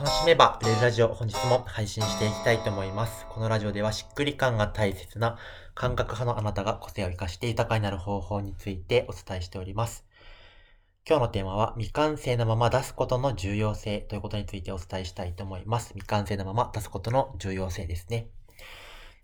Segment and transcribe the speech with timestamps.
[0.00, 3.26] 楽しめば売れるラジオ本日も配信していきたいと思います。
[3.30, 5.38] このラジオではしっくり感が大切な
[5.74, 10.04] 感覚派のあなたが個性を生かして豊かになる方法についてお伝えしております。
[11.04, 15.88] 今日のテーマは未完成のまま出すことの重要性ということについてお伝えしたいと思います。
[15.94, 18.28] 未完成のまま出すことの重要性ですね。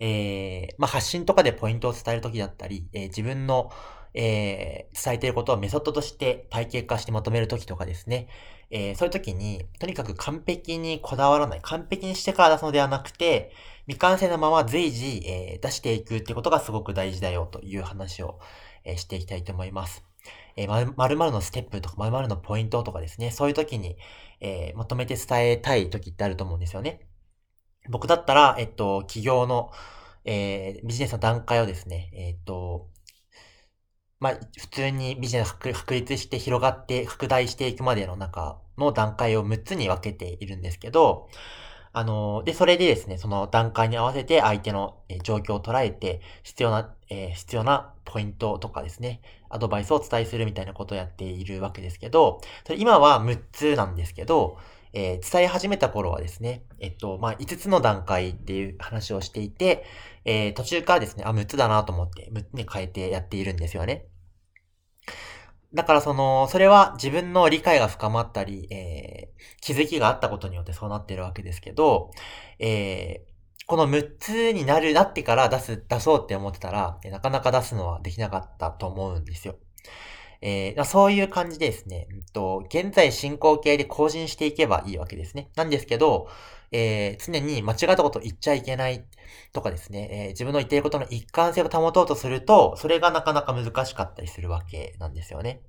[0.00, 3.70] えー、まあ、発信とかでポイントを伝えるときだったり、えー、自分の、
[4.14, 8.28] えー、伝えていることをメソッドとして体系化してまとめるときとかですね、
[8.70, 13.50] えそういうときに、とにかく完璧にこだわらない、完璧にしてから出すのではなくて、
[13.86, 18.38] 未完成なまま随時、え出していくってことがすごく大事だよという話を、
[18.84, 20.04] えしていきたいと思います。
[20.56, 23.96] えー、〇〇のステップとか〇〇のポイントとかですね、そういう時に、
[24.40, 27.00] えまとめて伝えたい時ってあると思うんですよね。
[27.88, 29.70] 僕だったら、えっと、企業の、
[30.24, 32.88] えー、ビジネスの段階をですね、えっと、
[34.20, 41.28] まあ、普通にビジネス確立して広がって拡大していくまでの中の段階を6つに分けているんですけど、
[41.92, 54.58] あの、で、それでですね、その段階に合わせて相手の状況を捉えて、必要な、えー、必要なポイントとかですね、アドバイスをお伝えするみたいなことをやっているわけですけど、それ今は6つなんですけど、
[54.92, 59.84] えー、伝え始めた頃はですね、えっと、まあ、5つの段階っていう話をしていて、
[60.24, 64.06] えー、途中からですね、あ、6つだなと思って、6つに変えてやっているんですよね。
[65.74, 72.10] だからその、それは自分の理解が深まったり、えー、気づきがあったことによってそうなってるわけですけど、
[72.58, 73.28] えー、
[73.66, 79.56] この6つになる、なってから出す、出そうって思ってたら、なかなか出すのはできなかったと思うんですよ。
[80.40, 85.50] えー、そういう感じですね、うんと、現在進行形で更新していけばいいわけですね。
[85.56, 86.28] なんですけど、
[86.70, 89.04] えー、常に間違ったこと言っちゃいけない
[89.52, 95.62] とかですね、えー、自分の言っていることの一貫性を保とうとすると、それがなかなか難しかったりするわけなんですよね。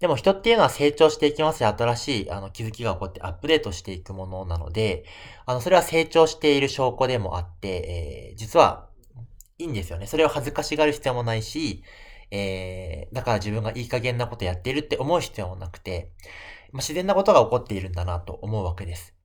[0.00, 1.74] でも人っていうのは成長していきますよ。
[1.76, 5.04] 新しいあの気づきが起こってアップデートしていくものなので、
[5.44, 8.88] あの、それは成長している証拠でもあって、えー、実は
[9.58, 10.06] いいんですよね。
[10.06, 11.82] それを恥ずかしがる必要もないし、
[12.30, 16.12] えー、だから自分がいい加減なことやってるって思う必要もなくて、
[16.72, 19.17] まあ、自然なことが起こっているんだなと思うわけです。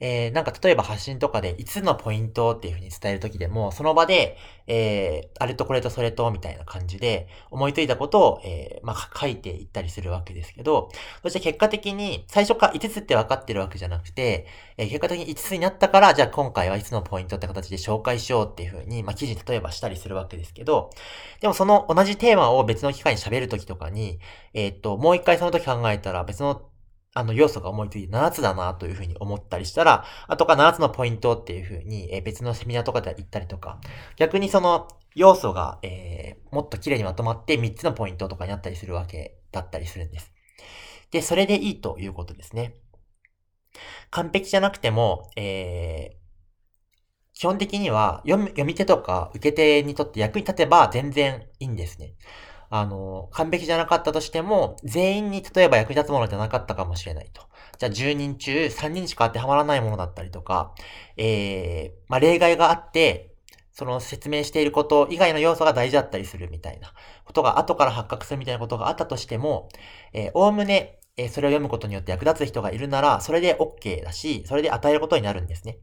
[0.00, 10.90] えー、なんか例えば発信とかで5つのポイントっていう風に伝えるときでも、その場で、えー、あれとこれとそれとみたいな感じで思いついたことを、えー、まあ、書いていったりするわけですけど、
[11.22, 14.46] そして結果的に最初から5つって分かってるわけじゃなくて、
[14.76, 20.90] えー、結果的に5つになったから、じゃあ今回は5つのポイントって形で紹介しようっていう風に、まあ、記事例えばしたりするわけですけど、
[21.40, 24.18] でもその同じテーマを別の機会に喋るときとかに、
[24.54, 26.62] えっと、もう一回その時考えたら別の
[27.14, 33.80] あの、要素が思いついて7つだなというふうに思ったりしたら、あとか7つのポイントっていうふうに、え、別のセミナーとかでは言ったりとか、
[34.16, 40.32] 逆にその要素が、えー、もっと綺麗にまとまって3つのポイントとかになったりするわけだったりするんです。
[41.12, 42.74] で、それでいいということですね。
[44.10, 46.24] 完璧じゃなくても、えー、
[47.34, 52.14] 基本的には読み手とか受け手にとって役に立てば全然いいんですね。
[52.76, 57.42] あの、完璧じゃなかったとしても、全員に例えば役に立つものじゃなかったかもしれないと。
[57.78, 60.74] じゃあ10人中3人しか当てはまらないものだったりとか、
[61.16, 63.32] えー、まあ、例外があって、
[63.70, 66.92] その説明していること以外の要素が大事だったりするみたいな
[67.24, 69.68] ことが後から発覚するみたいなことがあったとしても、
[70.12, 75.78] えー、おおむね、えー、それを読むことによって役立つ人がいるなら、それで OK だし、それで与えることになるんですね。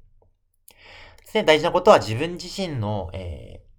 [1.32, 3.71] で大事なことは自分自身の、えー、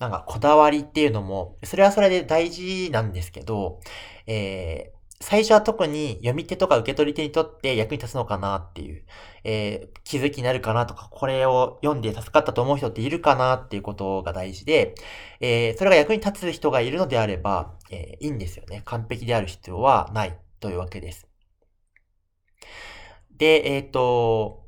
[0.00, 3.80] なんかこだわりっていうのも、それはそれで大事なんですけど、
[4.26, 9.04] えー、最初は特に読み手とか受け取り手にとって役に立つのかなっていう、
[9.44, 14.94] えー、気づきになるかなとか、これを読んで助かったと思う人っているかなっていうことが大事で、
[15.40, 18.80] えー、それが役に立つ人がいるのであれば、えー、いいんですよね。
[18.86, 21.28] 完璧である必要はないというわけです。
[23.36, 24.59] で、えっ、と、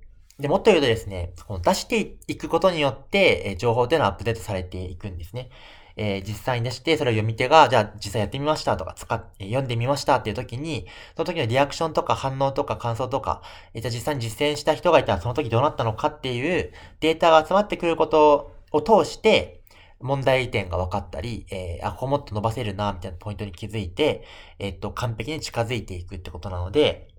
[0.42, 5.50] で、もっと言うとですね、この出していくことによって、え情報というのはアップデートされていくんですね。
[5.96, 10.86] えー、実際に出して、それを読み手が、じゃあ実際やってみましたとか、使っ、え読んでみましたっていう時に、
[11.16, 19.62] その時のリアクションとか反応とか感想とか、えー、じゃあ実際に実践した人がいたらその時どうなったのかっていうデータが集まってくることを通して、
[20.00, 24.24] 問題点が分かったり、えー、あ、ここもっと伸ばせるな、みたいなポイントに気づいて、
[24.58, 27.11] えっと、完璧に近づいていくってことなので、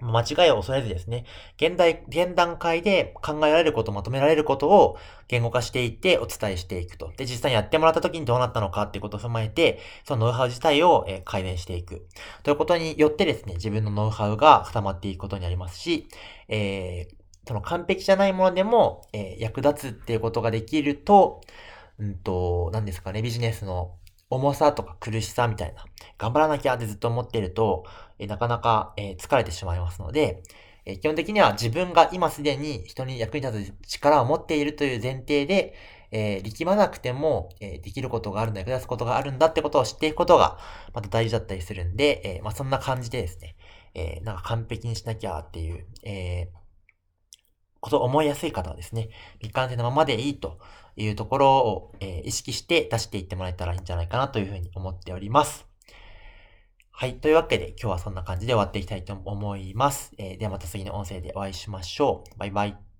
[0.00, 4.96] 間違いを恐れずですね、現代、現段階で考えられること、まとめられることを
[5.28, 7.12] 言語化していってお伝えしていくと。
[7.16, 12.06] で、実際にやってもらった時にどうなったのかっていうことを踏まえて、そのノウハウ自体を、改善していく。
[12.42, 16.08] ということによってですね、自分のノウハウが固まっていくことになりますし、
[16.48, 17.14] えー、
[17.46, 21.42] その完璧じゃないものでも、えー、役立つっていうことができると、
[21.98, 23.92] うんと、何ですかね、ビジネスの
[24.34, 25.84] 重さとか苦しさみたいな、
[26.18, 27.84] 頑張らなきゃってずっと思っていると、
[28.18, 30.42] えなかなか、え疲れてしまいますので、
[30.84, 35.74] え基本的には自分が今すでに人に役に立つ力を持っているという前提で、
[36.10, 40.58] えー、力まなくても、え、できることがあるんだ、役立つことがあるんだってことを知っていくことが、
[40.92, 43.56] また大事だったりするんで、え、まあ、そんな感じでですね、
[43.94, 46.48] えなんか完璧にしなきゃっていう、え
[47.82, 50.60] こと思いやすい方はですね、未完成のままでいいと
[50.96, 55.66] いうところを、え意識して出していってもらえたらいいんじゃないかなというふうに思っております。
[56.92, 57.16] はい。
[57.16, 60.12] というわけで今日はそんな感じで終わっていきたいと思います。
[60.16, 62.38] えー、ではまた次の音声でお会いしましょう。
[62.38, 62.91] バイバイ。